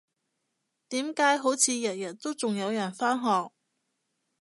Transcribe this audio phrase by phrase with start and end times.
[0.89, 3.51] 點解好似日日都仲有人返學？